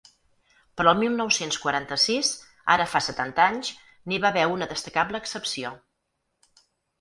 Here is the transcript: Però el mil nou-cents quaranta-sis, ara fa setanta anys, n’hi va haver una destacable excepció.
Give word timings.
Però 0.79 0.93
el 0.95 1.01
mil 1.01 1.11
nou-cents 1.17 1.59
quaranta-sis, 1.65 2.31
ara 2.77 2.87
fa 2.93 3.01
setanta 3.09 3.45
anys, 3.45 3.71
n’hi 4.09 4.19
va 4.25 4.31
haver 4.33 4.47
una 4.55 4.69
destacable 4.73 5.23
excepció. 5.27 5.75